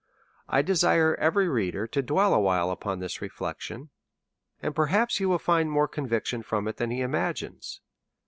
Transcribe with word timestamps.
I 0.49 0.63
desire 0.63 1.13
every 1.19 1.47
reader 1.47 1.85
to 1.85 2.01
dwell 2.01 2.33
awhile 2.33 2.71
upon 2.71 2.97
this 2.97 3.21
re 3.21 3.29
flection, 3.29 3.89
and 4.59 4.73
perhaps 4.73 5.17
he 5.17 5.27
will 5.27 5.37
find 5.37 5.69
more 5.69 5.87
conviction 5.87 6.41
from 6.41 6.67
it 6.67 6.77
then 6.77 6.89
he 6.89 7.01
imagines. 7.01 7.81